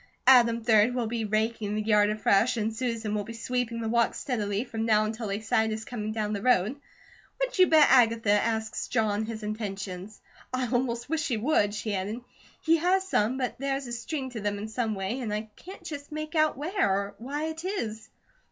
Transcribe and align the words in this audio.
Adam, 0.25 0.65
3d, 0.65 0.95
will 0.95 1.05
be 1.05 1.25
raking 1.25 1.75
the 1.75 1.81
yard 1.83 2.09
afresh 2.09 2.57
and 2.57 2.75
Susan 2.75 3.13
will 3.13 3.23
be 3.23 3.33
sweeping 3.33 3.81
the 3.81 3.87
walks 3.87 4.19
steadily 4.19 4.63
from 4.63 4.83
now 4.83 5.05
until 5.05 5.27
they 5.27 5.39
sight 5.39 5.71
us 5.71 5.85
coming 5.85 6.11
down 6.11 6.33
the 6.33 6.41
road. 6.41 6.75
What 7.37 7.59
you 7.59 7.67
bet 7.67 7.85
Agatha 7.87 8.31
asked 8.31 8.89
John 8.89 9.27
his 9.27 9.43
intentions? 9.43 10.19
I 10.51 10.67
almost 10.71 11.07
wish 11.07 11.21
she 11.21 11.37
would," 11.37 11.75
she 11.75 11.93
added. 11.93 12.21
"He 12.63 12.77
has 12.77 13.07
some, 13.07 13.37
but 13.37 13.59
there 13.59 13.75
is 13.75 13.85
a 13.85 13.91
string 13.93 14.31
to 14.31 14.39
them 14.41 14.57
in 14.57 14.67
some 14.69 14.95
way, 14.95 15.19
and 15.19 15.31
I 15.31 15.51
can't 15.55 15.83
just 15.83 16.11
make 16.11 16.33
out 16.33 16.57
where, 16.57 16.91
or 16.91 17.15
why 17.19 17.43
it 17.49 17.63
is." 17.63 18.09